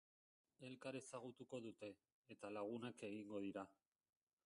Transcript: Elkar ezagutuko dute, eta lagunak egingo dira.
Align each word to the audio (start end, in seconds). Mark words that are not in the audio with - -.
Elkar 0.69 0.97
ezagutuko 0.99 1.61
dute, 1.67 1.91
eta 2.37 2.53
lagunak 2.57 3.07
egingo 3.11 3.47
dira. 3.49 3.71